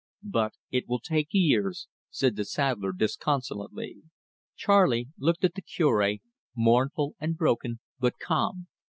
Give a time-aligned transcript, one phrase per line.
[0.27, 4.01] "But it will take years," said the saddler disconsolately.
[4.55, 6.13] Charley looked at the Cure,
[6.55, 8.65] mournful and broken but calm.